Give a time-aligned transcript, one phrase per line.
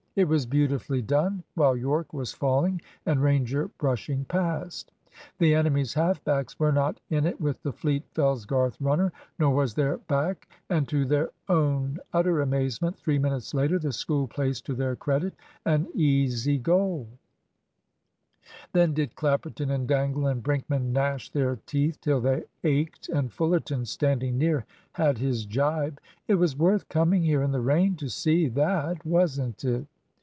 [0.13, 4.91] It was beautifully done, while Yorke was falling and Ranger brushing past.
[5.37, 9.73] The enemy's half backs were not in it with the fleet Fellsgarth runner, nor was
[9.73, 14.75] their back; and to their own utter amazement, three minutes later the School placed to
[14.75, 15.33] their credit
[15.65, 17.07] an easy goal.
[18.73, 23.85] Then did Clapperton and Dangle and Brinkman gnash their teeth till they ached, and Fullerton,
[23.85, 26.01] standing near, had his gibe.
[26.27, 29.87] "It was worth coming here in the rain to see that, wasn't it?"